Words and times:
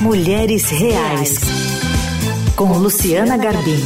Mulheres 0.00 0.70
Reais, 0.70 1.40
com 2.54 2.72
Luciana 2.78 3.36
Garbim. 3.36 3.80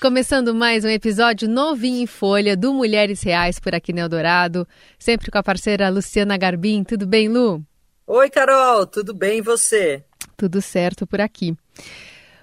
Começando 0.00 0.54
mais 0.54 0.82
um 0.86 0.88
episódio 0.88 1.46
novinho 1.46 2.02
em 2.02 2.06
folha 2.06 2.56
do 2.56 2.72
Mulheres 2.72 3.22
Reais 3.22 3.58
por 3.58 3.74
aqui 3.74 3.92
no 3.92 4.00
Eldorado, 4.00 4.66
sempre 4.98 5.30
com 5.30 5.36
a 5.36 5.42
parceira 5.42 5.90
Luciana 5.90 6.38
Garbim. 6.38 6.82
Tudo 6.84 7.06
bem, 7.06 7.28
Lu? 7.28 7.62
Oi, 8.06 8.30
Carol, 8.30 8.86
tudo 8.86 9.12
bem 9.12 9.40
e 9.40 9.42
você? 9.42 10.02
Tudo 10.38 10.62
certo 10.62 11.06
por 11.06 11.20
aqui. 11.20 11.54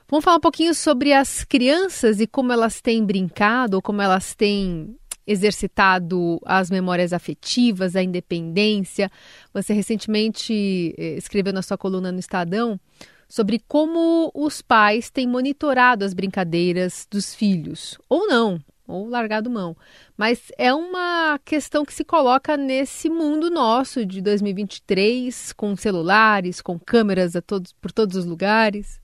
Vamos 0.07 0.23
falar 0.23 0.37
um 0.37 0.41
pouquinho 0.41 0.75
sobre 0.75 1.13
as 1.13 1.43
crianças 1.43 2.21
e 2.21 2.27
como 2.27 2.53
elas 2.53 2.79
têm 2.79 3.03
brincado, 3.03 3.77
ou 3.77 3.81
como 3.81 4.03
elas 4.03 4.35
têm 4.35 4.95
exercitado 5.25 6.39
as 6.45 6.69
memórias 6.69 7.13
afetivas, 7.13 7.95
a 7.95 8.03
independência. 8.03 9.09
Você 9.53 9.73
recentemente 9.73 10.93
eh, 10.97 11.15
escreveu 11.17 11.53
na 11.53 11.61
sua 11.61 11.77
coluna 11.77 12.11
no 12.11 12.19
Estadão 12.19 12.79
sobre 13.31 13.61
como 13.65 14.29
os 14.35 14.61
pais 14.61 15.09
têm 15.09 15.25
monitorado 15.25 16.03
as 16.03 16.13
brincadeiras 16.13 17.07
dos 17.09 17.33
filhos, 17.33 17.97
ou 18.09 18.27
não, 18.27 18.59
ou 18.85 19.07
largado 19.07 19.49
mão. 19.49 19.75
Mas 20.17 20.51
é 20.57 20.73
uma 20.73 21.39
questão 21.45 21.85
que 21.85 21.93
se 21.93 22.03
coloca 22.03 22.57
nesse 22.57 23.09
mundo 23.09 23.49
nosso 23.49 24.05
de 24.05 24.21
2023, 24.21 25.53
com 25.53 25.77
celulares, 25.77 26.61
com 26.61 26.77
câmeras 26.77 27.35
a 27.35 27.41
todos, 27.41 27.71
por 27.73 27.91
todos 27.93 28.17
os 28.17 28.25
lugares. 28.25 28.99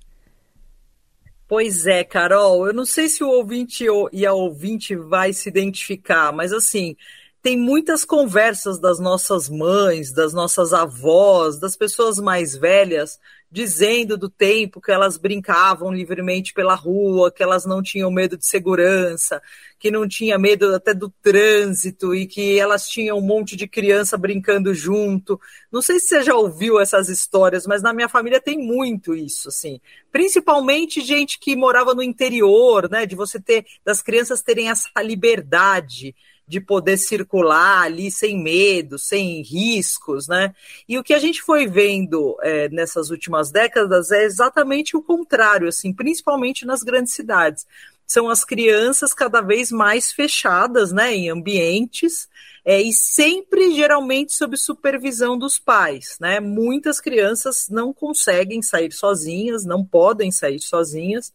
Pois 1.47 1.85
é, 1.87 2.03
Carol, 2.03 2.67
eu 2.67 2.73
não 2.73 2.85
sei 2.85 3.07
se 3.07 3.23
o 3.23 3.29
ouvinte 3.29 3.85
e 4.11 4.25
a 4.25 4.33
ouvinte 4.33 4.95
vai 4.95 5.31
se 5.31 5.47
identificar, 5.47 6.33
mas 6.33 6.51
assim, 6.51 6.95
tem 7.41 7.57
muitas 7.57 8.03
conversas 8.03 8.79
das 8.79 8.99
nossas 8.99 9.47
mães, 9.49 10.11
das 10.11 10.33
nossas 10.33 10.73
avós, 10.73 11.57
das 11.57 11.77
pessoas 11.77 12.19
mais 12.19 12.55
velhas, 12.55 13.17
dizendo 13.49 14.17
do 14.17 14.29
tempo 14.29 14.81
que 14.81 14.91
elas 14.91 15.17
brincavam 15.17 15.91
livremente 15.91 16.53
pela 16.53 16.75
rua, 16.75 17.31
que 17.31 17.41
elas 17.41 17.65
não 17.65 17.81
tinham 17.81 18.11
medo 18.11 18.37
de 18.37 18.45
segurança, 18.45 19.41
que 19.79 19.89
não 19.89 20.07
tinha 20.07 20.37
medo 20.37 20.73
até 20.75 20.93
do 20.93 21.09
trânsito 21.21 22.13
e 22.13 22.27
que 22.27 22.59
elas 22.59 22.87
tinham 22.87 23.17
um 23.17 23.21
monte 23.21 23.55
de 23.55 23.67
criança 23.67 24.17
brincando 24.17 24.73
junto. 24.73 25.39
Não 25.71 25.81
sei 25.81 25.99
se 25.99 26.07
você 26.07 26.23
já 26.23 26.35
ouviu 26.35 26.79
essas 26.79 27.09
histórias, 27.09 27.65
mas 27.65 27.81
na 27.81 27.93
minha 27.93 28.09
família 28.09 28.41
tem 28.41 28.57
muito 28.57 29.15
isso, 29.15 29.47
assim. 29.47 29.79
Principalmente 30.11 31.01
gente 31.01 31.39
que 31.39 31.55
morava 31.55 31.93
no 31.93 32.03
interior, 32.03 32.89
né, 32.89 33.05
de 33.05 33.15
você 33.15 33.39
ter 33.39 33.65
das 33.85 34.01
crianças 34.01 34.41
terem 34.41 34.69
essa 34.69 34.89
liberdade 35.01 36.13
de 36.47 36.61
poder 36.61 36.97
circular 36.97 37.81
ali 37.83 38.09
sem 38.09 38.41
medo, 38.41 38.97
sem 38.97 39.41
riscos, 39.41 40.27
né? 40.27 40.55
E 40.87 40.97
o 40.97 41.03
que 41.03 41.13
a 41.13 41.19
gente 41.19 41.41
foi 41.41 41.67
vendo 41.67 42.37
é, 42.41 42.69
nessas 42.69 43.09
últimas 43.09 43.51
décadas 43.51 44.11
é 44.11 44.23
exatamente 44.23 44.95
o 44.95 45.01
contrário, 45.01 45.67
assim, 45.67 45.91
principalmente 45.91 46.65
nas 46.65 46.83
grandes 46.83 47.13
cidades. 47.13 47.67
São 48.05 48.29
as 48.29 48.45
crianças 48.45 49.13
cada 49.13 49.41
vez 49.41 49.69
mais 49.69 50.13
fechadas, 50.13 50.93
né, 50.93 51.13
em 51.13 51.29
ambientes, 51.29 52.29
é, 52.63 52.81
e 52.81 52.93
sempre 52.93 53.75
geralmente 53.75 54.33
sob 54.33 54.55
supervisão 54.55 55.37
dos 55.37 55.59
pais, 55.59 56.17
né? 56.19 56.39
Muitas 56.39 57.01
crianças 57.01 57.67
não 57.69 57.93
conseguem 57.93 58.61
sair 58.61 58.93
sozinhas, 58.93 59.65
não 59.65 59.83
podem 59.83 60.31
sair 60.31 60.61
sozinhas, 60.61 61.33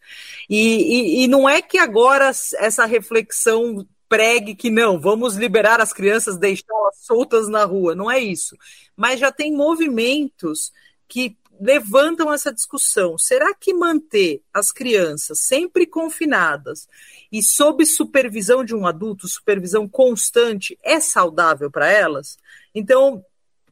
e, 0.49 1.21
e, 1.21 1.25
e 1.25 1.29
não 1.29 1.47
é 1.47 1.61
que 1.61 1.77
agora 1.77 2.31
essa 2.59 2.87
reflexão 2.87 3.87
pregue 4.13 4.55
que 4.55 4.69
não, 4.69 5.01
vamos 5.01 5.37
liberar 5.37 5.81
as 5.81 5.91
crianças, 5.91 6.37
deixá-las 6.37 6.99
soltas 6.99 7.49
na 7.49 7.65
rua. 7.65 7.95
Não 7.95 8.11
é 8.11 8.19
isso. 8.19 8.59
Mas 8.95 9.19
já 9.19 9.33
tem 9.33 9.57
movimentos 9.57 10.71
que 11.09 11.35
levantam 11.59 12.31
essa 12.31 12.53
discussão. 12.53 13.17
Será 13.17 13.55
que 13.55 13.73
manter 13.73 14.43
as 14.53 14.71
crianças 14.71 15.41
sempre 15.41 15.87
confinadas 15.87 16.87
e 17.33 17.43
sob 17.43 17.87
supervisão 17.87 18.62
de 18.62 18.75
um 18.75 18.87
adulto, 18.87 19.27
supervisão 19.27 19.89
constante, 19.89 20.78
é 20.83 21.01
saudável 21.01 21.71
para 21.71 21.91
elas? 21.91 22.37
Então, 22.75 23.25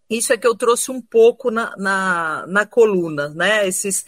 isso 0.08 0.32
é 0.32 0.38
que 0.38 0.46
eu 0.46 0.54
trouxe 0.54 0.90
um 0.90 1.02
pouco 1.02 1.50
na, 1.50 1.76
na, 1.76 2.46
na 2.48 2.64
coluna, 2.64 3.28
né? 3.28 3.68
Esses, 3.68 4.06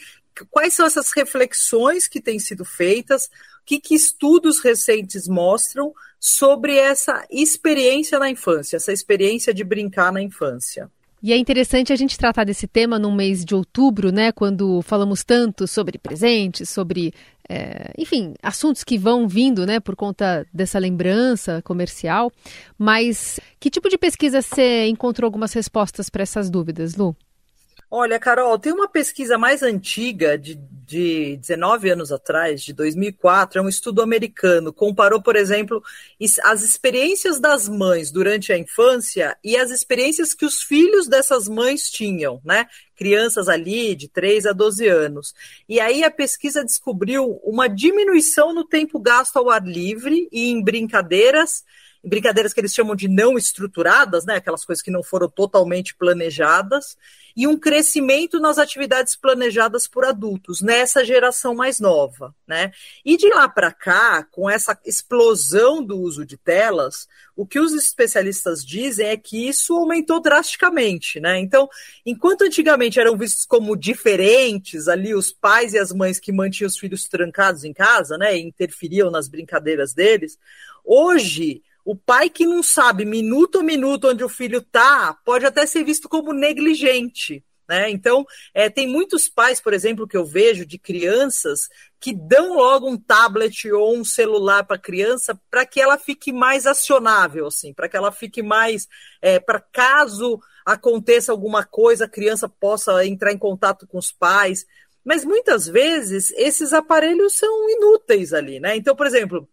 quais 0.50 0.72
são 0.72 0.86
essas 0.86 1.12
reflexões 1.14 2.08
que 2.08 2.22
têm 2.22 2.38
sido 2.38 2.64
feitas? 2.64 3.26
O 3.26 3.64
que, 3.66 3.78
que 3.78 3.94
estudos 3.94 4.60
recentes 4.60 5.28
mostram 5.28 5.92
sobre 6.24 6.76
essa 6.76 7.26
experiência 7.28 8.16
na 8.16 8.30
infância, 8.30 8.76
essa 8.76 8.92
experiência 8.92 9.52
de 9.52 9.64
brincar 9.64 10.12
na 10.12 10.22
infância? 10.22 10.88
E 11.20 11.32
é 11.32 11.36
interessante 11.36 11.92
a 11.92 11.96
gente 11.96 12.16
tratar 12.16 12.44
desse 12.44 12.68
tema 12.68 12.96
no 12.96 13.12
mês 13.12 13.44
de 13.44 13.56
outubro, 13.56 14.12
né? 14.12 14.30
Quando 14.30 14.82
falamos 14.82 15.24
tanto 15.24 15.66
sobre 15.66 15.98
presentes, 15.98 16.68
sobre, 16.68 17.12
é, 17.48 17.92
enfim, 17.98 18.34
assuntos 18.40 18.84
que 18.84 18.96
vão 18.96 19.26
vindo, 19.26 19.66
né? 19.66 19.80
Por 19.80 19.96
conta 19.96 20.46
dessa 20.52 20.78
lembrança 20.78 21.60
comercial. 21.62 22.30
Mas 22.78 23.40
que 23.58 23.70
tipo 23.70 23.88
de 23.88 23.98
pesquisa 23.98 24.42
você 24.42 24.86
encontrou 24.86 25.26
algumas 25.26 25.52
respostas 25.52 26.08
para 26.08 26.22
essas 26.22 26.48
dúvidas, 26.48 26.94
Lu? 26.96 27.16
Olha, 27.94 28.18
Carol, 28.18 28.58
tem 28.58 28.72
uma 28.72 28.88
pesquisa 28.88 29.36
mais 29.36 29.62
antiga, 29.62 30.38
de, 30.38 30.54
de 30.54 31.36
19 31.36 31.90
anos 31.90 32.10
atrás, 32.10 32.62
de 32.62 32.72
2004, 32.72 33.58
é 33.58 33.62
um 33.62 33.68
estudo 33.68 34.00
americano. 34.00 34.72
Comparou, 34.72 35.20
por 35.20 35.36
exemplo, 35.36 35.84
as 36.42 36.62
experiências 36.62 37.38
das 37.38 37.68
mães 37.68 38.10
durante 38.10 38.50
a 38.50 38.56
infância 38.56 39.36
e 39.44 39.58
as 39.58 39.70
experiências 39.70 40.32
que 40.32 40.46
os 40.46 40.62
filhos 40.62 41.06
dessas 41.06 41.46
mães 41.46 41.90
tinham, 41.90 42.40
né? 42.42 42.66
Crianças 42.96 43.46
ali 43.46 43.94
de 43.94 44.08
3 44.08 44.46
a 44.46 44.52
12 44.54 44.88
anos. 44.88 45.34
E 45.68 45.78
aí 45.78 46.02
a 46.02 46.10
pesquisa 46.10 46.64
descobriu 46.64 47.42
uma 47.44 47.68
diminuição 47.68 48.54
no 48.54 48.64
tempo 48.64 48.98
gasto 48.98 49.36
ao 49.36 49.50
ar 49.50 49.62
livre 49.62 50.30
e 50.32 50.50
em 50.50 50.64
brincadeiras 50.64 51.62
brincadeiras 52.04 52.52
que 52.52 52.60
eles 52.60 52.74
chamam 52.74 52.96
de 52.96 53.08
não 53.08 53.38
estruturadas, 53.38 54.24
né, 54.24 54.36
aquelas 54.36 54.64
coisas 54.64 54.82
que 54.82 54.90
não 54.90 55.02
foram 55.02 55.28
totalmente 55.28 55.94
planejadas, 55.94 56.96
e 57.34 57.46
um 57.46 57.58
crescimento 57.58 58.38
nas 58.38 58.58
atividades 58.58 59.16
planejadas 59.16 59.86
por 59.86 60.04
adultos 60.04 60.60
nessa 60.60 61.04
geração 61.04 61.54
mais 61.54 61.80
nova, 61.80 62.34
né? 62.46 62.72
E 63.04 63.16
de 63.16 63.28
lá 63.30 63.48
para 63.48 63.72
cá, 63.72 64.22
com 64.24 64.48
essa 64.50 64.78
explosão 64.84 65.82
do 65.82 65.98
uso 65.98 66.26
de 66.26 66.36
telas, 66.36 67.08
o 67.34 67.46
que 67.46 67.58
os 67.58 67.72
especialistas 67.72 68.64
dizem 68.64 69.08
é 69.08 69.16
que 69.16 69.48
isso 69.48 69.74
aumentou 69.74 70.20
drasticamente, 70.20 71.20
né? 71.20 71.38
Então, 71.38 71.68
enquanto 72.04 72.42
antigamente 72.42 73.00
eram 73.00 73.16
vistos 73.16 73.46
como 73.46 73.76
diferentes 73.76 74.86
ali 74.86 75.14
os 75.14 75.32
pais 75.32 75.72
e 75.72 75.78
as 75.78 75.92
mães 75.92 76.20
que 76.20 76.32
mantinham 76.32 76.68
os 76.68 76.76
filhos 76.76 77.04
trancados 77.08 77.64
em 77.64 77.72
casa, 77.72 78.18
né, 78.18 78.36
e 78.36 78.42
interferiam 78.42 79.10
nas 79.10 79.28
brincadeiras 79.28 79.94
deles, 79.94 80.38
hoje 80.84 81.62
o 81.84 81.96
pai 81.96 82.30
que 82.30 82.46
não 82.46 82.62
sabe 82.62 83.04
minuto 83.04 83.58
a 83.58 83.62
minuto 83.62 84.08
onde 84.08 84.22
o 84.22 84.28
filho 84.28 84.58
está 84.58 85.16
pode 85.24 85.44
até 85.44 85.66
ser 85.66 85.84
visto 85.84 86.08
como 86.08 86.32
negligente. 86.32 87.44
Né? 87.68 87.90
Então, 87.90 88.26
é, 88.52 88.68
tem 88.68 88.86
muitos 88.86 89.28
pais, 89.28 89.60
por 89.60 89.72
exemplo, 89.72 90.06
que 90.06 90.16
eu 90.16 90.24
vejo 90.24 90.66
de 90.66 90.78
crianças 90.78 91.68
que 91.98 92.12
dão 92.12 92.54
logo 92.54 92.88
um 92.88 92.98
tablet 92.98 93.70
ou 93.70 93.96
um 93.96 94.04
celular 94.04 94.64
para 94.64 94.76
a 94.76 94.80
criança 94.80 95.40
para 95.50 95.64
que 95.64 95.80
ela 95.80 95.96
fique 95.96 96.32
mais 96.32 96.66
acionável, 96.66 97.46
assim, 97.46 97.72
para 97.72 97.88
que 97.88 97.96
ela 97.96 98.12
fique 98.12 98.42
mais. 98.42 98.88
É, 99.20 99.38
para 99.38 99.60
caso 99.60 100.40
aconteça 100.66 101.32
alguma 101.32 101.64
coisa, 101.64 102.04
a 102.04 102.08
criança 102.08 102.48
possa 102.48 103.06
entrar 103.06 103.32
em 103.32 103.38
contato 103.38 103.86
com 103.86 103.98
os 103.98 104.12
pais. 104.12 104.66
Mas 105.04 105.24
muitas 105.24 105.66
vezes 105.66 106.30
esses 106.36 106.72
aparelhos 106.72 107.34
são 107.34 107.70
inúteis 107.70 108.32
ali, 108.32 108.60
né? 108.60 108.76
Então, 108.76 108.94
por 108.94 109.06
exemplo, 109.06 109.48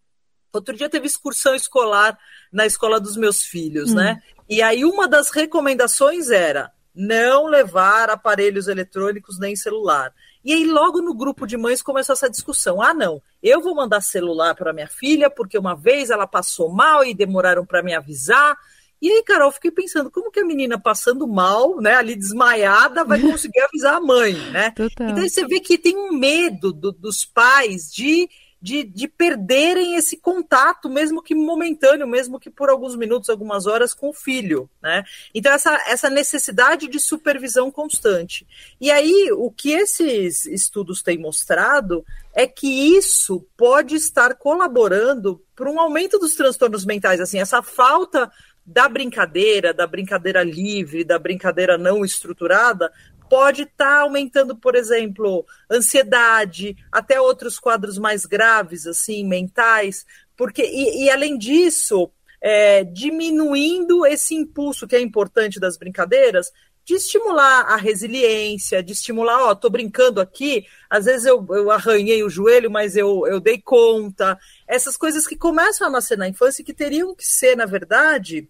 Outro 0.52 0.76
dia 0.76 0.88
teve 0.88 1.06
excursão 1.06 1.54
escolar 1.54 2.18
na 2.52 2.66
escola 2.66 3.00
dos 3.00 3.16
meus 3.16 3.42
filhos, 3.42 3.94
né? 3.94 4.02
hum. 4.02 4.14
né? 4.14 4.22
E 4.48 4.62
aí 4.62 4.84
uma 4.84 5.06
das 5.06 5.30
recomendações 5.30 6.30
era 6.30 6.72
não 6.94 7.46
levar 7.46 8.10
aparelhos 8.10 8.66
eletrônicos 8.66 9.38
nem 9.38 9.54
celular. 9.54 10.12
E 10.44 10.52
aí 10.52 10.64
logo 10.64 11.00
no 11.00 11.14
grupo 11.14 11.46
de 11.46 11.56
mães 11.56 11.82
começou 11.82 12.14
essa 12.14 12.28
discussão. 12.28 12.82
Ah, 12.82 12.92
não, 12.92 13.22
eu 13.42 13.60
vou 13.60 13.74
mandar 13.74 14.00
celular 14.00 14.54
para 14.54 14.72
minha 14.72 14.88
filha 14.88 15.30
porque 15.30 15.56
uma 15.56 15.76
vez 15.76 16.10
ela 16.10 16.26
passou 16.26 16.68
mal 16.70 17.04
e 17.04 17.14
demoraram 17.14 17.64
para 17.64 17.82
me 17.82 17.94
avisar. 17.94 18.56
E 19.00 19.10
aí, 19.10 19.22
Carol, 19.22 19.50
fiquei 19.50 19.70
pensando, 19.70 20.10
como 20.10 20.30
que 20.30 20.40
a 20.40 20.44
menina 20.44 20.78
passando 20.78 21.26
mal, 21.26 21.80
né, 21.80 21.94
ali 21.94 22.14
desmaiada, 22.14 23.02
vai 23.02 23.18
conseguir 23.18 23.60
avisar 23.64 23.94
a 23.94 24.00
mãe, 24.00 24.34
né? 24.50 24.72
Total. 24.72 25.08
Então 25.08 25.26
você 25.26 25.46
vê 25.46 25.58
que 25.58 25.78
tem 25.78 25.96
um 25.96 26.12
medo 26.12 26.70
do, 26.70 26.92
dos 26.92 27.24
pais 27.24 27.90
de 27.90 28.28
de, 28.60 28.84
de 28.84 29.08
perderem 29.08 29.94
esse 29.94 30.16
contato, 30.16 30.88
mesmo 30.90 31.22
que 31.22 31.34
momentâneo, 31.34 32.06
mesmo 32.06 32.38
que 32.38 32.50
por 32.50 32.68
alguns 32.68 32.94
minutos, 32.94 33.30
algumas 33.30 33.66
horas, 33.66 33.94
com 33.94 34.10
o 34.10 34.12
filho. 34.12 34.68
Né? 34.82 35.02
Então, 35.34 35.52
essa, 35.52 35.74
essa 35.86 36.10
necessidade 36.10 36.86
de 36.86 37.00
supervisão 37.00 37.70
constante. 37.70 38.46
E 38.80 38.90
aí, 38.90 39.30
o 39.32 39.50
que 39.50 39.70
esses 39.72 40.44
estudos 40.44 41.02
têm 41.02 41.18
mostrado 41.18 42.04
é 42.34 42.46
que 42.46 42.96
isso 42.96 43.46
pode 43.56 43.96
estar 43.96 44.34
colaborando 44.34 45.42
para 45.56 45.70
um 45.70 45.80
aumento 45.80 46.18
dos 46.18 46.34
transtornos 46.34 46.84
mentais, 46.84 47.20
assim, 47.20 47.38
essa 47.38 47.62
falta 47.62 48.30
da 48.64 48.88
brincadeira, 48.88 49.74
da 49.74 49.86
brincadeira 49.86 50.44
livre, 50.44 51.02
da 51.02 51.18
brincadeira 51.18 51.76
não 51.76 52.04
estruturada, 52.04 52.92
pode 53.30 53.62
estar 53.62 53.84
tá 53.84 54.00
aumentando, 54.00 54.56
por 54.56 54.74
exemplo, 54.74 55.46
ansiedade, 55.70 56.76
até 56.90 57.20
outros 57.20 57.60
quadros 57.60 57.96
mais 57.96 58.26
graves, 58.26 58.88
assim, 58.88 59.24
mentais, 59.24 60.04
porque, 60.36 60.62
e, 60.62 61.04
e 61.04 61.10
além 61.10 61.38
disso, 61.38 62.10
é, 62.42 62.82
diminuindo 62.82 64.04
esse 64.04 64.34
impulso 64.34 64.88
que 64.88 64.96
é 64.96 65.00
importante 65.00 65.60
das 65.60 65.78
brincadeiras, 65.78 66.50
de 66.84 66.94
estimular 66.94 67.66
a 67.66 67.76
resiliência, 67.76 68.82
de 68.82 68.92
estimular, 68.92 69.44
ó, 69.44 69.54
tô 69.54 69.70
brincando 69.70 70.20
aqui, 70.20 70.64
às 70.88 71.04
vezes 71.04 71.24
eu, 71.24 71.46
eu 71.50 71.70
arranhei 71.70 72.24
o 72.24 72.30
joelho, 72.30 72.68
mas 72.68 72.96
eu, 72.96 73.28
eu 73.28 73.38
dei 73.38 73.60
conta. 73.60 74.36
Essas 74.66 74.96
coisas 74.96 75.24
que 75.24 75.36
começam 75.36 75.86
a 75.86 75.90
nascer 75.90 76.18
na 76.18 76.28
infância 76.28 76.62
e 76.62 76.64
que 76.64 76.74
teriam 76.74 77.14
que 77.14 77.24
ser, 77.24 77.56
na 77.56 77.66
verdade, 77.66 78.48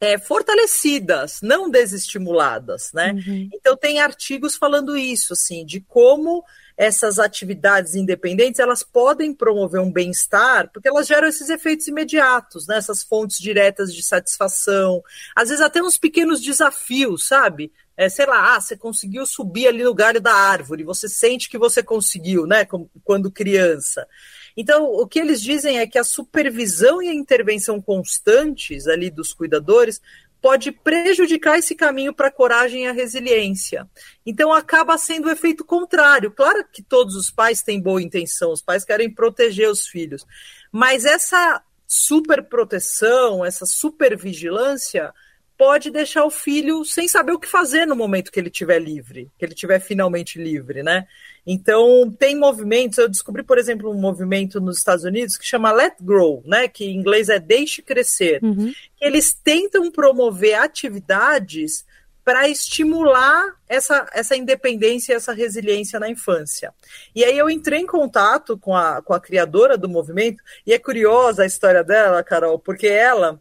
é, 0.00 0.18
fortalecidas, 0.18 1.40
não 1.42 1.70
desestimuladas, 1.70 2.90
né? 2.92 3.12
Uhum. 3.12 3.48
Então 3.52 3.76
tem 3.76 4.00
artigos 4.00 4.56
falando 4.56 4.96
isso, 4.96 5.32
assim, 5.32 5.64
de 5.64 5.80
como 5.80 6.44
essas 6.76 7.18
atividades 7.18 7.94
independentes 7.94 8.60
elas 8.60 8.82
podem 8.82 9.32
promover 9.32 9.80
um 9.80 9.90
bem-estar, 9.90 10.70
porque 10.70 10.88
elas 10.88 11.06
geram 11.06 11.26
esses 11.26 11.48
efeitos 11.48 11.88
imediatos, 11.88 12.66
né? 12.66 12.76
essas 12.76 13.02
fontes 13.02 13.38
diretas 13.38 13.94
de 13.94 14.02
satisfação, 14.02 15.02
às 15.34 15.48
vezes 15.48 15.64
até 15.64 15.82
uns 15.82 15.96
pequenos 15.96 16.42
desafios, 16.42 17.26
sabe? 17.26 17.72
É, 17.96 18.10
sei 18.10 18.26
lá, 18.26 18.54
ah, 18.54 18.60
você 18.60 18.76
conseguiu 18.76 19.24
subir 19.24 19.68
ali 19.68 19.82
no 19.82 19.94
galho 19.94 20.20
da 20.20 20.34
árvore, 20.34 20.84
você 20.84 21.08
sente 21.08 21.48
que 21.48 21.56
você 21.56 21.82
conseguiu, 21.82 22.46
né? 22.46 22.66
Quando 23.02 23.30
criança. 23.30 24.06
Então, 24.56 24.84
o 24.84 25.06
que 25.06 25.18
eles 25.18 25.42
dizem 25.42 25.78
é 25.78 25.86
que 25.86 25.98
a 25.98 26.04
supervisão 26.04 27.02
e 27.02 27.08
a 27.08 27.14
intervenção 27.14 27.80
constantes 27.80 28.86
ali 28.86 29.10
dos 29.10 29.34
cuidadores 29.34 30.00
pode 30.40 30.70
prejudicar 30.70 31.58
esse 31.58 31.74
caminho 31.74 32.14
para 32.14 32.28
a 32.28 32.32
coragem 32.32 32.84
e 32.84 32.86
a 32.86 32.92
resiliência. 32.92 33.88
Então 34.24 34.52
acaba 34.52 34.96
sendo 34.96 35.26
o 35.26 35.30
efeito 35.30 35.64
contrário. 35.64 36.30
Claro 36.30 36.64
que 36.72 36.82
todos 36.82 37.16
os 37.16 37.30
pais 37.30 37.62
têm 37.62 37.80
boa 37.80 38.00
intenção, 38.00 38.52
os 38.52 38.62
pais 38.62 38.84
querem 38.84 39.12
proteger 39.12 39.68
os 39.68 39.86
filhos, 39.86 40.24
mas 40.70 41.04
essa 41.04 41.60
superproteção, 41.86 43.44
essa 43.44 43.66
supervigilância 43.66 45.12
pode 45.56 45.90
deixar 45.90 46.24
o 46.24 46.30
filho 46.30 46.84
sem 46.84 47.08
saber 47.08 47.32
o 47.32 47.38
que 47.38 47.48
fazer 47.48 47.86
no 47.86 47.96
momento 47.96 48.30
que 48.30 48.38
ele 48.38 48.48
estiver 48.48 48.78
livre, 48.78 49.30
que 49.38 49.44
ele 49.44 49.54
estiver 49.54 49.80
finalmente 49.80 50.38
livre, 50.38 50.82
né? 50.82 51.06
Então, 51.46 52.12
tem 52.18 52.36
movimentos, 52.36 52.98
eu 52.98 53.08
descobri, 53.08 53.42
por 53.42 53.56
exemplo, 53.56 53.90
um 53.90 54.00
movimento 54.00 54.60
nos 54.60 54.78
Estados 54.78 55.04
Unidos 55.04 55.36
que 55.36 55.46
chama 55.46 55.72
Let 55.72 55.94
Grow, 56.00 56.42
né, 56.44 56.66
que 56.66 56.84
em 56.84 56.96
inglês 56.96 57.28
é 57.28 57.38
deixe 57.38 57.82
crescer. 57.82 58.42
Uhum. 58.42 58.72
Eles 59.00 59.32
tentam 59.32 59.90
promover 59.90 60.54
atividades 60.54 61.84
para 62.24 62.48
estimular 62.48 63.54
essa, 63.68 64.04
essa 64.12 64.36
independência 64.36 65.12
e 65.12 65.16
essa 65.16 65.32
resiliência 65.32 66.00
na 66.00 66.10
infância. 66.10 66.74
E 67.14 67.24
aí 67.24 67.38
eu 67.38 67.48
entrei 67.48 67.78
em 67.78 67.86
contato 67.86 68.58
com 68.58 68.74
a, 68.74 69.00
com 69.00 69.14
a 69.14 69.20
criadora 69.20 69.78
do 69.78 69.88
movimento, 69.88 70.42
e 70.66 70.72
é 70.72 70.78
curiosa 70.78 71.44
a 71.44 71.46
história 71.46 71.84
dela, 71.84 72.24
Carol, 72.24 72.58
porque 72.58 72.88
ela 72.88 73.40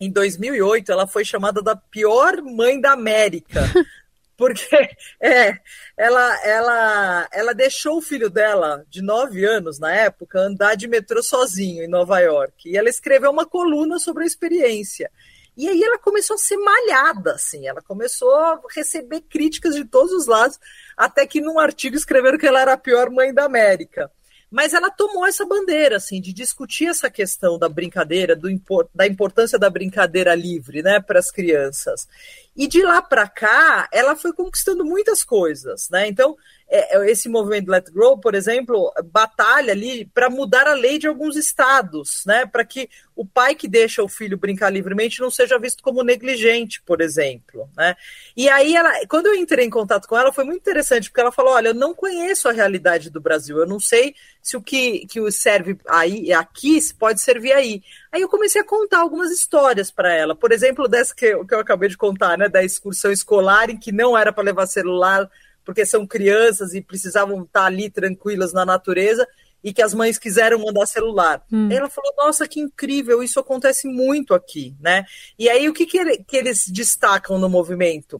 em 0.00 0.10
2008, 0.10 0.92
ela 0.92 1.06
foi 1.06 1.24
chamada 1.24 1.62
da 1.62 1.74
pior 1.74 2.40
mãe 2.42 2.80
da 2.80 2.92
América. 2.92 3.62
Porque 4.36 4.96
é, 5.20 5.58
ela, 5.96 6.46
ela, 6.46 7.28
ela 7.32 7.52
deixou 7.52 7.98
o 7.98 8.00
filho 8.00 8.30
dela, 8.30 8.86
de 8.88 9.02
9 9.02 9.44
anos 9.44 9.80
na 9.80 9.92
época, 9.92 10.38
andar 10.38 10.76
de 10.76 10.86
metrô 10.86 11.20
sozinho 11.20 11.82
em 11.82 11.88
Nova 11.88 12.20
York. 12.20 12.70
E 12.70 12.76
ela 12.76 12.88
escreveu 12.88 13.32
uma 13.32 13.44
coluna 13.44 13.98
sobre 13.98 14.22
a 14.22 14.26
experiência. 14.26 15.10
E 15.56 15.68
aí 15.68 15.82
ela 15.82 15.98
começou 15.98 16.34
a 16.34 16.38
ser 16.38 16.56
malhada, 16.56 17.32
assim, 17.32 17.66
ela 17.66 17.82
começou 17.82 18.32
a 18.32 18.60
receber 18.72 19.22
críticas 19.22 19.74
de 19.74 19.84
todos 19.84 20.12
os 20.12 20.28
lados, 20.28 20.56
até 20.96 21.26
que 21.26 21.40
num 21.40 21.58
artigo 21.58 21.96
escreveram 21.96 22.38
que 22.38 22.46
ela 22.46 22.60
era 22.60 22.74
a 22.74 22.78
pior 22.78 23.10
mãe 23.10 23.34
da 23.34 23.42
América. 23.42 24.08
Mas 24.50 24.72
ela 24.72 24.90
tomou 24.90 25.26
essa 25.26 25.44
bandeira, 25.44 25.96
assim, 25.96 26.20
de 26.20 26.32
discutir 26.32 26.86
essa 26.86 27.10
questão 27.10 27.58
da 27.58 27.68
brincadeira, 27.68 28.34
do, 28.34 28.48
da 28.94 29.06
importância 29.06 29.58
da 29.58 29.68
brincadeira 29.68 30.34
livre, 30.34 30.82
né, 30.82 31.00
para 31.00 31.18
as 31.18 31.30
crianças. 31.30 32.08
E 32.56 32.66
de 32.66 32.82
lá 32.82 33.02
para 33.02 33.28
cá, 33.28 33.88
ela 33.92 34.16
foi 34.16 34.32
conquistando 34.32 34.84
muitas 34.84 35.22
coisas, 35.22 35.88
né? 35.90 36.08
Então, 36.08 36.36
é, 36.70 36.98
é, 36.98 37.10
esse 37.10 37.28
movimento 37.30 37.70
Let 37.70 37.90
Grow, 37.90 38.18
por 38.18 38.34
exemplo, 38.34 38.92
batalha 39.10 39.72
ali 39.72 40.04
para 40.04 40.28
mudar 40.28 40.66
a 40.66 40.74
lei 40.74 40.98
de 40.98 41.06
alguns 41.06 41.34
estados, 41.34 42.22
né? 42.26 42.44
Para 42.44 42.62
que 42.62 42.90
o 43.16 43.24
pai 43.24 43.54
que 43.54 43.66
deixa 43.66 44.02
o 44.02 44.08
filho 44.08 44.36
brincar 44.36 44.68
livremente 44.70 45.20
não 45.20 45.30
seja 45.30 45.58
visto 45.58 45.82
como 45.82 46.02
negligente, 46.02 46.82
por 46.82 47.00
exemplo, 47.00 47.68
né? 47.74 47.96
E 48.36 48.50
aí 48.50 48.76
ela, 48.76 48.92
quando 49.08 49.26
eu 49.26 49.34
entrei 49.34 49.64
em 49.64 49.70
contato 49.70 50.06
com 50.06 50.16
ela, 50.16 50.30
foi 50.30 50.44
muito 50.44 50.60
interessante 50.60 51.08
porque 51.08 51.22
ela 51.22 51.32
falou: 51.32 51.54
olha, 51.54 51.68
eu 51.68 51.74
não 51.74 51.94
conheço 51.94 52.48
a 52.48 52.52
realidade 52.52 53.08
do 53.08 53.20
Brasil, 53.20 53.56
eu 53.56 53.66
não 53.66 53.80
sei 53.80 54.14
se 54.42 54.54
o 54.54 54.62
que 54.62 55.06
que 55.06 55.32
serve 55.32 55.78
aí 55.88 56.32
aqui 56.34 56.78
pode 56.98 57.22
servir 57.22 57.52
aí. 57.52 57.82
Aí 58.12 58.20
eu 58.20 58.28
comecei 58.28 58.60
a 58.60 58.64
contar 58.64 58.98
algumas 58.98 59.30
histórias 59.30 59.90
para 59.90 60.14
ela, 60.14 60.34
por 60.34 60.52
exemplo, 60.52 60.86
dessa 60.86 61.14
que 61.14 61.26
eu, 61.26 61.46
que 61.46 61.54
eu 61.54 61.60
acabei 61.60 61.88
de 61.88 61.96
contar, 61.96 62.36
né? 62.36 62.46
Da 62.46 62.62
excursão 62.62 63.10
escolar 63.10 63.70
em 63.70 63.78
que 63.78 63.90
não 63.90 64.16
era 64.16 64.32
para 64.34 64.44
levar 64.44 64.66
celular 64.66 65.30
porque 65.68 65.84
são 65.84 66.06
crianças 66.06 66.72
e 66.72 66.80
precisavam 66.80 67.42
estar 67.42 67.66
ali 67.66 67.90
tranquilas 67.90 68.54
na 68.54 68.64
natureza 68.64 69.28
e 69.62 69.70
que 69.70 69.82
as 69.82 69.92
mães 69.92 70.16
quiseram 70.16 70.58
mandar 70.58 70.86
celular. 70.86 71.44
Hum. 71.52 71.70
Ela 71.70 71.90
falou: 71.90 72.10
Nossa, 72.16 72.48
que 72.48 72.58
incrível, 72.58 73.22
isso 73.22 73.38
acontece 73.38 73.86
muito 73.86 74.32
aqui, 74.32 74.74
né? 74.80 75.04
E 75.38 75.46
aí 75.46 75.68
o 75.68 75.74
que, 75.74 75.84
que, 75.84 75.98
ele, 75.98 76.24
que 76.26 76.38
eles 76.38 76.66
destacam 76.68 77.38
no 77.38 77.50
movimento? 77.50 78.18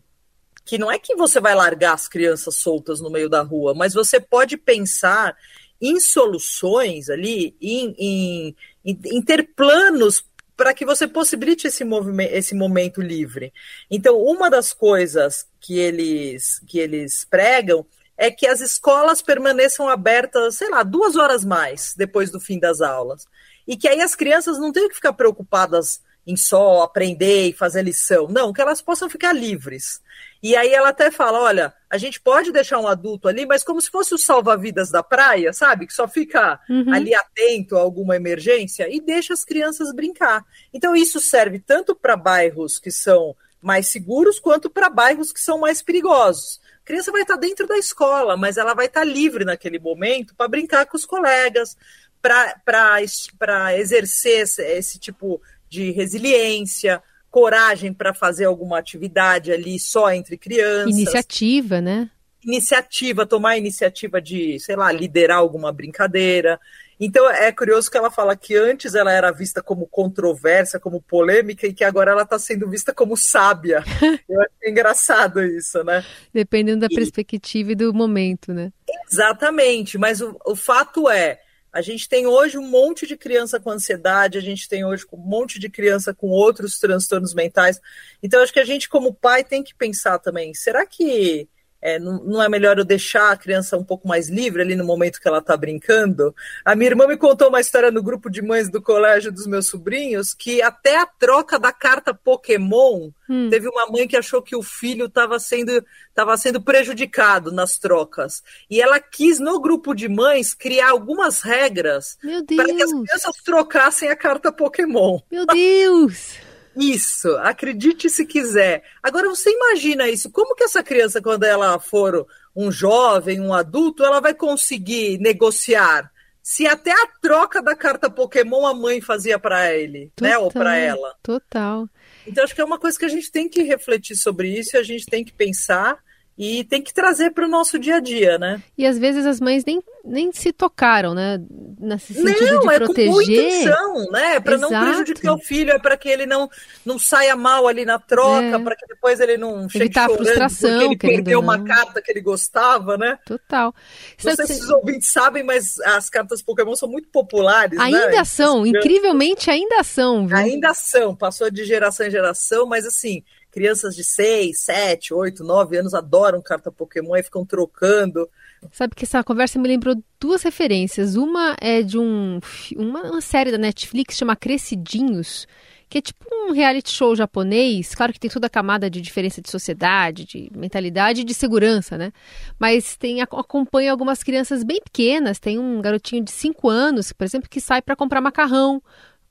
Que 0.63 0.77
não 0.77 0.93
é 0.93 0.99
que 0.99 1.17
você 1.17 1.41
vai 1.41 1.55
largar 1.55 1.95
as 1.95 2.07
crianças 2.07 2.57
soltas 2.57 3.01
no 3.01 3.09
meio 3.09 3.31
da 3.31 3.41
rua, 3.41 3.73
mas 3.73 3.95
você 3.95 4.21
pode 4.21 4.59
pensar 4.59 5.35
em 5.81 5.99
soluções 6.01 7.09
ali, 7.09 7.57
em, 7.63 7.95
em, 7.99 8.57
em, 8.85 9.01
em 9.07 9.23
ter 9.23 9.55
planos 9.57 10.23
para 10.59 10.75
que 10.75 10.85
você 10.85 11.07
possibilite 11.07 11.69
esse, 11.69 11.85
movimento, 11.85 12.33
esse 12.33 12.53
momento 12.53 13.01
livre. 13.01 13.53
Então, 13.89 14.19
uma 14.19 14.51
das 14.51 14.73
coisas 14.73 15.47
que 15.61 15.79
eles, 15.79 16.61
que 16.67 16.81
eles 16.81 17.25
pregam 17.25 17.87
é 18.17 18.29
que 18.29 18.45
as 18.45 18.61
escolas 18.61 19.23
permaneçam 19.23 19.89
abertas, 19.89 20.57
sei 20.57 20.69
lá, 20.69 20.83
duas 20.83 21.15
horas 21.15 21.45
mais 21.45 21.95
depois 21.97 22.33
do 22.33 22.41
fim 22.41 22.59
das 22.59 22.81
aulas. 22.81 23.25
E 23.69 23.77
que 23.77 23.87
aí 23.87 24.01
as 24.01 24.17
crianças 24.17 24.59
não 24.59 24.73
tenham 24.73 24.89
que 24.89 24.97
ficar 24.97 25.13
preocupadas 25.13 26.03
em 26.29 26.37
só 26.37 26.83
aprender 26.83 27.49
e 27.49 27.53
fazer 27.55 27.81
lição. 27.81 28.29
Não, 28.29 28.53
que 28.53 28.61
elas 28.61 28.83
possam 28.83 29.09
ficar 29.09 29.33
livres. 29.33 30.03
E 30.43 30.55
aí 30.55 30.69
ela 30.69 30.91
até 30.91 31.11
fala: 31.11 31.41
olha, 31.41 31.73
a 31.89 31.97
gente 31.97 32.21
pode 32.21 32.53
deixar 32.53 32.79
um 32.79 32.87
adulto 32.87 33.29
ali, 33.29 33.47
mas 33.47 33.65
como 33.65 33.81
se 33.81 33.91
fosse 33.91 34.15
o 34.15 34.19
salva-vidas 34.19 34.91
da 34.91 35.03
praia, 35.03 35.55
sabe? 35.55 35.87
Que 35.87 35.95
só 35.95 36.07
fica 36.07 36.61
uhum. 36.69 36.93
ali 36.93 37.15
atento 37.15 37.79
a 37.79 37.81
alguma 37.81 38.15
emergência 38.15 38.95
e 38.95 39.01
deixa 39.01 39.33
as 39.33 39.43
crianças 39.43 39.91
brincar. 39.95 40.45
Então, 40.73 40.95
isso 40.95 41.19
serve 41.19 41.59
tanto 41.59 41.97
para 41.97 42.15
bairros 42.15 42.79
que 42.79 42.91
são 42.91 43.35
mais 43.61 43.89
seguros 43.89 44.39
quanto 44.39 44.69
para 44.69 44.91
bairros 44.91 45.33
que 45.33 45.41
são 45.41 45.59
mais 45.59 45.81
perigosos. 45.81 46.61
A 46.83 46.87
criança 46.87 47.11
vai 47.11 47.23
estar 47.23 47.37
dentro 47.37 47.67
da 47.67 47.79
escola, 47.79 48.37
mas 48.37 48.59
ela 48.59 48.75
vai 48.75 48.87
estar 48.87 49.03
livre 49.03 49.47
naquele 49.47 49.79
momento 49.79 50.35
para 50.35 50.47
brincar 50.47 50.85
com 50.85 50.97
os 50.97 51.07
colegas, 51.07 51.75
para 52.21 53.77
exercer 53.79 54.43
esse, 54.43 54.63
esse 54.63 54.99
tipo 54.99 55.41
de 55.69 55.91
resiliência, 55.91 57.03
coragem 57.31 57.93
para 57.93 58.15
fazer 58.15 58.47
alguma 58.47 58.79
atividade 58.79 59.53
ali 59.53 59.79
só 59.79 60.13
entre 60.13 60.37
crianças. 60.37 60.91
Iniciativa, 60.91 61.81
né? 61.81 62.11
Iniciativa, 62.45 63.27
tomar 63.27 63.59
iniciativa 63.59 64.21
de, 64.21 64.59
sei 64.61 64.77
lá, 64.77 64.91
liderar 64.91 65.39
alguma 65.39 65.73
brincadeira. 65.73 66.59
Então 67.01 67.31
é 67.31 67.53
curioso 67.53 67.91
que 67.91 67.97
ela 67.97 68.11
fala 68.11 68.35
que 68.37 68.57
antes 68.57 68.95
ela 68.95 69.13
era 69.13 69.31
vista 69.31 69.63
como 69.63 69.87
controversa, 69.87 70.81
como 70.81 71.01
polêmica, 71.01 71.67
e 71.67 71.73
que 71.73 71.85
agora 71.85 72.11
ela 72.11 72.23
está 72.23 72.39
sendo 72.39 72.69
vista 72.69 72.93
como 72.93 73.17
sábia. 73.17 73.85
Eu 74.29 74.41
acho 74.41 74.51
engraçado 74.67 75.43
isso, 75.43 75.83
né? 75.85 76.05
Dependendo 76.33 76.81
da 76.81 76.89
e... 76.91 76.95
perspectiva 76.95 77.73
e 77.73 77.77
do 77.77 77.93
momento, 77.93 78.53
né? 78.53 78.73
Exatamente, 79.11 79.97
mas 79.97 80.21
o, 80.21 80.37
o 80.45 80.57
fato 80.57 81.09
é 81.09 81.41
a 81.73 81.81
gente 81.81 82.09
tem 82.09 82.27
hoje 82.27 82.57
um 82.57 82.67
monte 82.67 83.07
de 83.07 83.17
criança 83.17 83.61
com 83.61 83.71
ansiedade, 83.71 84.39
a 84.39 84.41
gente 84.41 84.69
tem 84.69 84.85
hoje 84.85 85.05
um 85.13 85.19
monte 85.19 85.59
de 85.59 85.69
criança 85.69 86.15
com 86.15 86.29
outros 86.29 86.79
transtornos 86.79 87.35
mentais. 87.35 87.81
Então, 88.23 88.43
acho 88.43 88.53
que 88.53 88.61
a 88.61 88.65
gente, 88.65 88.89
como 88.89 89.15
pai, 89.15 89.45
tem 89.45 89.63
que 89.63 89.75
pensar 89.75 90.19
também: 90.19 90.55
será 90.55 90.87
que 90.87 91.49
é, 91.81 91.99
não, 91.99 92.23
não, 92.25 92.43
é 92.43 92.49
melhor 92.49 92.79
eu 92.79 92.85
deixar 92.85 93.31
a 93.31 93.37
criança 93.37 93.77
um 93.77 93.85
pouco 93.85 94.09
mais 94.09 94.29
livre 94.29 94.63
ali 94.63 94.75
no 94.75 94.85
momento 94.85 95.21
que 95.21 95.29
ela 95.29 95.39
está 95.39 95.57
brincando? 95.57 96.35
A 96.65 96.75
minha 96.75 96.91
irmã 96.91 97.07
me 97.07 97.17
contou 97.17 97.49
uma 97.49 97.61
história 97.61 97.91
no 97.91 98.03
grupo 98.03 98.29
de 98.29 98.43
mães 98.43 98.69
do 98.69 98.83
colégio 98.83 99.31
dos 99.31 99.47
meus 99.47 99.69
sobrinhos 99.69 100.35
que 100.35 100.61
até 100.61 100.97
a 100.97 101.07
troca 101.07 101.59
da 101.59 101.73
carta 101.73 102.13
Pokémon 102.13 103.11
hum. 103.29 103.49
teve 103.49 103.69
uma 103.69 103.87
mãe 103.87 104.09
que 104.09 104.17
achou 104.17 104.43
que 104.43 104.57
o 104.57 104.63
filho 104.63 105.07
estava 105.07 105.39
sendo, 105.39 105.85
tava 106.15 106.37
sendo 106.37 106.61
prejudicado 106.61 107.53
nas 107.53 107.79
trocas. 107.79 108.43
E 108.69 108.81
ela 108.81 108.99
quis, 108.99 109.39
no 109.39 109.61
grupo 109.61 109.95
de 109.95 110.09
mães, 110.09 110.55
criar 110.55 110.91
algumas 110.91 111.43
regras 111.43 112.19
para 112.57 112.75
que 112.75 112.83
as 112.83 112.93
crianças 112.93 113.37
trocassem 113.45 114.09
a 114.09 114.17
carta 114.17 114.51
Pokémon. 114.51 115.21
Meu 115.31 115.47
Deus! 115.47 116.39
Isso, 116.77 117.29
acredite 117.39 118.09
se 118.09 118.25
quiser. 118.25 118.85
Agora 119.03 119.29
você 119.29 119.51
imagina 119.51 120.09
isso, 120.09 120.31
como 120.31 120.55
que 120.55 120.65
essa 120.65 120.83
criança, 120.83 121.21
quando 121.21 121.45
ela 121.45 121.79
for 121.79 122.27
um 122.55 122.71
jovem, 122.71 123.41
um 123.41 123.53
adulto, 123.53 124.05
ela 124.05 124.21
vai 124.21 124.35
conseguir 124.35 125.19
negociar? 125.19 126.11
Se 126.43 126.67
até 126.67 126.93
a 126.93 127.07
troca 127.21 127.61
da 127.61 127.77
carta 127.77 128.09
Pokémon 128.09 128.67
a 128.67 128.73
mãe 128.73 129.01
fazia 129.01 129.39
para 129.39 129.75
ele, 129.75 130.11
total, 130.17 130.31
né? 130.31 130.39
Ou 130.39 130.51
para 130.51 130.77
ela. 130.77 131.15
Total. 131.23 131.89
Então 132.27 132.43
acho 132.43 132.55
que 132.55 132.61
é 132.61 132.65
uma 132.65 132.79
coisa 132.79 132.99
que 132.99 133.05
a 133.05 133.09
gente 133.09 133.31
tem 133.31 133.49
que 133.49 133.63
refletir 133.63 134.17
sobre 134.17 134.59
isso 134.59 134.77
a 134.79 134.83
gente 134.83 135.07
tem 135.07 135.25
que 135.25 135.33
pensar 135.33 135.99
e 136.39 136.63
tem 136.63 136.81
que 136.81 136.95
trazer 136.95 137.33
para 137.33 137.47
o 137.47 137.49
nosso 137.49 137.81
dia 137.81 137.97
a 137.97 138.01
dia, 138.01 138.39
né? 138.39 138.63
E 138.77 138.87
às 138.87 138.97
vezes 138.97 139.27
as 139.27 139.41
mães 139.41 139.65
nem, 139.65 139.83
nem 140.05 140.33
se 140.33 140.53
tocaram, 140.53 141.13
né? 141.13 141.43
Nesse 141.81 142.15
sentido 142.15 142.55
não, 142.55 142.61
de 142.61 142.75
é 142.75 142.79
proteger. 142.79 143.07
com 143.07 143.13
boa 143.13 143.25
intenção, 143.25 144.11
né? 144.13 144.39
Para 144.39 144.57
não 144.57 144.69
prejudicar 144.69 145.35
o 145.35 145.39
filho, 145.39 145.73
é 145.73 145.81
para 145.81 145.97
que 145.97 146.09
ele 146.09 146.27
não, 146.27 146.49
não 146.87 146.97
saia 146.97 147.35
mal 147.35 147.67
ali 147.67 147.85
na 147.85 147.99
troca, 147.99 148.57
é. 148.57 148.59
para 148.61 148.77
que 148.77 148.87
depois 148.87 149.19
ele 149.19 149.37
não 149.37 149.69
chegue 149.69 149.87
Evitar 149.87 150.07
chorando 150.09 150.21
a 150.21 150.25
frustração, 150.25 150.89
porque 150.91 151.07
ele 151.07 151.17
perdeu 151.17 151.41
uma 151.41 151.65
carta 151.65 152.01
que 152.01 152.13
ele 152.13 152.21
gostava, 152.21 152.97
né? 152.97 153.19
Total. 153.27 153.75
Não 154.23 154.37
sei 154.37 154.47
se 154.47 154.63
os 154.63 154.71
ouvintes 154.71 155.11
sabem, 155.11 155.43
mas 155.43 155.81
as 155.81 156.09
cartas 156.09 156.41
Pokémon 156.41 156.77
são 156.77 156.89
muito 156.89 157.09
populares, 157.09 157.77
né? 157.77 157.85
Ainda 157.85 158.11
né? 158.11 158.25
são, 158.25 158.65
incrivelmente 158.65 159.51
ainda 159.51 159.83
são. 159.83 160.29
Viu? 160.29 160.37
Ainda 160.37 160.73
são, 160.73 161.17
passou 161.17 161.51
de 161.51 161.65
geração 161.65 162.07
em 162.07 162.11
geração, 162.13 162.65
mas 162.65 162.87
assim 162.87 163.25
crianças 163.51 163.95
de 163.95 164.05
6, 164.05 164.59
7, 164.59 165.15
8, 165.15 165.43
9 165.43 165.77
anos 165.79 165.95
adoram 165.95 166.43
carta 166.43 166.71
Pokémon 166.71 167.17
e 167.17 167.23
ficam 167.23 167.45
trocando. 167.45 168.29
Sabe 168.73 168.95
que 168.95 169.05
essa 169.05 169.23
conversa 169.23 169.59
me 169.59 169.69
lembrou 169.69 169.97
duas 170.21 170.43
referências. 170.43 171.17
Uma 171.17 171.57
é 171.61 171.83
de 171.83 171.99
um, 171.99 172.41
uma, 172.77 173.21
série 173.21 173.51
da 173.51 173.59
Netflix 173.59 174.17
chama 174.17 174.35
Crescidinhos, 174.35 175.47
que 175.89 175.99
é 175.99 176.01
tipo 176.01 176.27
um 176.33 176.53
reality 176.53 176.91
show 176.91 177.15
japonês. 177.15 177.95
Claro 177.95 178.13
que 178.13 178.21
tem 178.21 178.31
toda 178.31 178.49
a 178.49 178.51
camada 178.51 178.91
de 178.91 179.01
diferença 179.01 179.41
de 179.41 179.51
sociedade, 179.51 180.25
de 180.25 180.51
mentalidade 180.55 181.21
e 181.21 181.25
de 181.25 181.35
segurança, 181.35 181.97
né? 181.97 182.13
Mas 182.59 182.97
tem 182.97 183.23
acompanha 183.23 183.93
algumas 183.93 184.23
crianças 184.23 184.65
bem 184.65 184.81
pequenas. 184.83 185.39
Tem 185.39 185.59
um 185.59 185.81
garotinho 185.81 186.25
de 186.25 186.31
5 186.31 186.69
anos, 186.69 187.13
por 187.13 187.25
exemplo, 187.25 187.49
que 187.49 187.61
sai 187.61 187.81
para 187.81 187.97
comprar 187.97 188.21
macarrão 188.21 188.83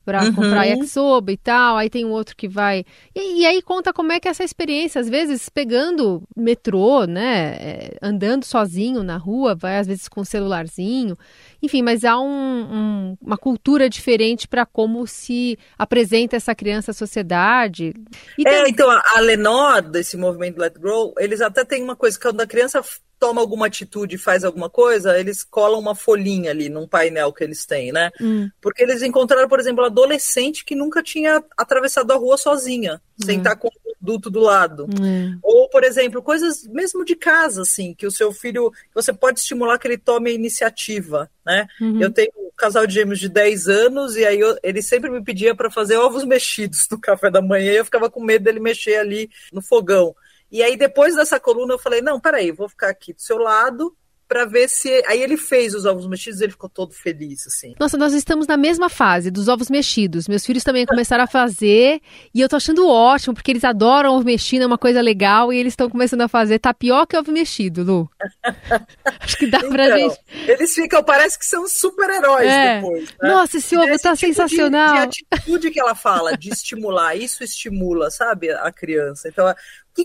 para 0.08 0.24
uhum. 0.24 0.32
comprar 0.32 0.64
yakisoba 0.64 1.30
e 1.30 1.36
tal. 1.36 1.76
Aí 1.76 1.90
tem 1.90 2.02
um 2.06 2.12
outro 2.12 2.34
que 2.34 2.48
vai. 2.48 2.82
E, 3.14 3.42
e, 3.42 3.46
aí 3.46 3.60
conta 3.60 3.92
como 3.92 4.10
é 4.10 4.18
que 4.18 4.26
é 4.26 4.30
essa 4.30 4.42
experiência, 4.42 5.02
às 5.02 5.06
vezes 5.06 5.50
pegando 5.50 6.22
metrô, 6.34 7.04
né? 7.04 7.56
É, 7.60 7.98
andando 8.00 8.44
sozinho 8.44 9.02
na 9.02 9.18
rua, 9.18 9.54
vai 9.54 9.76
às 9.76 9.86
vezes 9.86 10.08
com 10.08 10.22
um 10.22 10.24
celularzinho. 10.24 11.14
Enfim, 11.62 11.82
mas 11.82 12.06
há 12.06 12.18
um, 12.18 12.26
um, 12.26 13.16
uma 13.20 13.36
cultura 13.36 13.90
diferente 13.90 14.48
para 14.48 14.64
como 14.64 15.06
se 15.06 15.58
apresenta 15.76 16.36
essa 16.36 16.54
criança 16.54 16.92
à 16.92 16.94
sociedade. 16.94 17.92
É, 18.40 18.62
tem... 18.62 18.70
então 18.70 18.88
a 18.90 19.20
Lenor, 19.20 19.82
desse 19.82 20.16
movimento 20.16 20.58
Let 20.58 20.78
Grow, 20.78 21.12
eles 21.18 21.42
até 21.42 21.66
têm 21.66 21.82
uma 21.82 21.96
coisa, 21.96 22.18
quando 22.18 22.40
a 22.40 22.46
criança 22.46 22.82
toma 23.18 23.40
alguma 23.40 23.66
atitude 23.66 24.14
e 24.14 24.18
faz 24.18 24.44
alguma 24.44 24.70
coisa, 24.70 25.18
eles 25.18 25.42
colam 25.42 25.80
uma 25.80 25.94
folhinha 25.94 26.50
ali 26.50 26.68
num 26.68 26.86
painel 26.86 27.32
que 27.32 27.42
eles 27.42 27.66
têm, 27.66 27.92
né? 27.92 28.10
Hum. 28.20 28.48
Porque 28.60 28.82
eles 28.82 29.02
encontraram, 29.02 29.48
por 29.48 29.58
exemplo, 29.58 29.84
adolescente 29.84 30.64
que 30.64 30.74
nunca 30.74 31.02
tinha 31.02 31.42
atravessado 31.56 32.12
a 32.12 32.16
rua 32.16 32.36
sozinha, 32.36 33.00
hum. 33.20 33.26
sem 33.26 33.38
estar 33.38 33.56
com 33.56 33.68
o 33.68 33.88
adulto 34.00 34.30
do 34.30 34.40
lado. 34.40 34.86
Hum. 35.00 35.38
Ou, 35.42 35.68
por 35.68 35.84
exemplo, 35.84 36.22
coisas 36.22 36.66
mesmo 36.66 37.04
de 37.04 37.16
casa, 37.16 37.62
assim, 37.62 37.94
que 37.94 38.06
o 38.06 38.10
seu 38.10 38.32
filho, 38.32 38.72
você 38.94 39.12
pode 39.12 39.40
estimular 39.40 39.78
que 39.78 39.86
ele 39.88 39.98
tome 39.98 40.30
a 40.30 40.34
iniciativa, 40.34 41.30
né? 41.44 41.66
Uhum. 41.80 42.00
Eu 42.00 42.12
tenho 42.12 42.30
um 42.36 42.50
casal 42.56 42.86
de 42.86 42.94
gêmeos 42.94 43.18
de 43.18 43.28
10 43.28 43.68
anos 43.68 44.16
e 44.16 44.24
aí 44.24 44.38
eu, 44.38 44.56
ele 44.62 44.82
sempre 44.82 45.10
me 45.10 45.22
pedia 45.22 45.54
para 45.54 45.70
fazer 45.70 45.96
ovos 45.96 46.24
mexidos 46.24 46.86
no 46.90 47.00
café 47.00 47.30
da 47.30 47.42
manhã 47.42 47.72
e 47.72 47.76
eu 47.76 47.84
ficava 47.84 48.10
com 48.10 48.22
medo 48.22 48.44
dele 48.44 48.60
mexer 48.60 48.96
ali 48.96 49.30
no 49.52 49.60
fogão. 49.60 50.14
E 50.50 50.62
aí, 50.62 50.76
depois 50.76 51.14
dessa 51.14 51.38
coluna, 51.38 51.74
eu 51.74 51.78
falei: 51.78 52.00
não, 52.00 52.20
peraí, 52.20 52.50
vou 52.50 52.68
ficar 52.68 52.88
aqui 52.88 53.12
do 53.12 53.20
seu 53.20 53.38
lado 53.38 53.94
para 54.28 54.44
ver 54.44 54.68
se. 54.68 55.02
Aí 55.06 55.22
ele 55.22 55.36
fez 55.36 55.74
os 55.74 55.86
ovos 55.86 56.06
mexidos 56.06 56.40
e 56.40 56.44
ele 56.44 56.52
ficou 56.52 56.68
todo 56.68 56.92
feliz, 56.92 57.46
assim. 57.46 57.74
Nossa, 57.80 57.96
nós 57.96 58.12
estamos 58.12 58.46
na 58.46 58.56
mesma 58.56 58.90
fase 58.90 59.30
dos 59.30 59.48
ovos 59.48 59.70
mexidos. 59.70 60.28
Meus 60.28 60.44
filhos 60.44 60.62
também 60.62 60.84
começaram 60.84 61.24
a 61.24 61.26
fazer 61.26 62.00
e 62.34 62.40
eu 62.40 62.48
tô 62.48 62.56
achando 62.56 62.86
ótimo, 62.86 63.34
porque 63.34 63.50
eles 63.50 63.64
adoram 63.64 64.14
ovo 64.14 64.24
mexido, 64.24 64.64
é 64.64 64.66
uma 64.66 64.76
coisa 64.76 65.00
legal, 65.00 65.52
e 65.52 65.56
eles 65.56 65.72
estão 65.72 65.88
começando 65.88 66.20
a 66.20 66.28
fazer 66.28 66.58
tapioca 66.58 67.16
e 67.16 67.18
ovo 67.18 67.32
mexido, 67.32 67.82
Lu. 67.82 68.10
Acho 69.20 69.38
que 69.38 69.46
dá 69.46 69.60
pra 69.60 69.86
então, 69.86 69.98
gente. 69.98 70.20
Eles 70.46 70.74
ficam, 70.74 71.02
parece 71.02 71.38
que 71.38 71.46
são 71.46 71.66
super-heróis 71.66 72.48
é. 72.48 72.80
depois. 72.80 73.04
Né? 73.20 73.28
Nossa, 73.30 73.56
esse 73.56 73.76
ovo 73.76 73.98
tá 73.98 74.14
tipo 74.14 74.16
sensacional. 74.16 75.06
De, 75.06 75.16
de 75.16 75.26
atitude 75.30 75.70
que 75.70 75.80
ela 75.80 75.94
fala, 75.94 76.36
de 76.36 76.50
estimular, 76.50 77.16
isso 77.16 77.42
estimula, 77.42 78.10
sabe, 78.10 78.50
a 78.50 78.70
criança. 78.70 79.28
Então, 79.28 79.46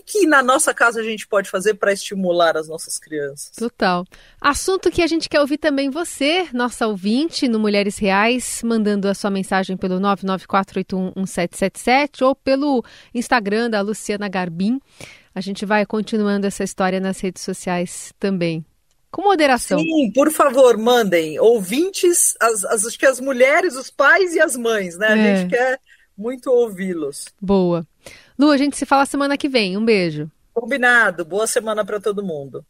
que 0.00 0.26
na 0.26 0.42
nossa 0.42 0.74
casa 0.74 1.00
a 1.00 1.04
gente 1.04 1.26
pode 1.26 1.50
fazer 1.50 1.74
para 1.74 1.92
estimular 1.92 2.56
as 2.56 2.66
nossas 2.68 2.98
crianças? 2.98 3.50
Total. 3.56 4.06
Assunto 4.40 4.90
que 4.90 5.02
a 5.02 5.06
gente 5.06 5.28
quer 5.28 5.40
ouvir 5.40 5.58
também 5.58 5.90
você, 5.90 6.48
nossa 6.52 6.86
ouvinte, 6.86 7.46
no 7.46 7.60
Mulheres 7.60 7.98
Reais, 7.98 8.62
mandando 8.64 9.06
a 9.08 9.14
sua 9.14 9.30
mensagem 9.30 9.76
pelo 9.76 10.00
994811777 10.00 12.22
ou 12.22 12.34
pelo 12.34 12.82
Instagram 13.14 13.68
da 13.70 13.80
Luciana 13.80 14.28
Garbim. 14.28 14.80
A 15.34 15.40
gente 15.40 15.66
vai 15.66 15.86
continuando 15.86 16.46
essa 16.46 16.62
história 16.64 17.00
nas 17.00 17.20
redes 17.20 17.42
sociais 17.42 18.12
também. 18.18 18.66
Com 19.10 19.22
moderação. 19.22 19.78
Sim, 19.78 20.10
por 20.12 20.30
favor, 20.32 20.76
mandem. 20.76 21.38
Ouvintes, 21.38 22.34
as, 22.40 22.64
as, 22.64 22.84
acho 22.84 22.98
que 22.98 23.06
as 23.06 23.20
mulheres, 23.20 23.76
os 23.76 23.88
pais 23.90 24.34
e 24.34 24.40
as 24.40 24.56
mães, 24.56 24.98
né? 24.98 25.06
É. 25.06 25.12
A 25.12 25.36
gente 25.36 25.50
quer 25.50 25.78
muito 26.16 26.50
ouvi-los. 26.50 27.26
Boa. 27.40 27.86
Lu, 28.38 28.50
a 28.50 28.56
gente 28.56 28.76
se 28.76 28.84
fala 28.84 29.06
semana 29.06 29.36
que 29.36 29.48
vem. 29.48 29.76
Um 29.76 29.84
beijo. 29.84 30.30
Combinado. 30.52 31.24
Boa 31.24 31.46
semana 31.46 31.84
para 31.84 32.00
todo 32.00 32.22
mundo. 32.22 32.64